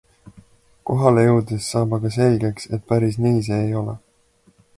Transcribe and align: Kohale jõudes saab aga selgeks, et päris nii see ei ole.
Kohale 0.89 1.25
jõudes 1.27 1.67
saab 1.73 1.93
aga 1.99 2.11
selgeks, 2.17 2.67
et 2.79 2.89
päris 2.93 3.21
nii 3.27 3.45
see 3.51 3.65
ei 3.69 3.79
ole. 3.85 3.97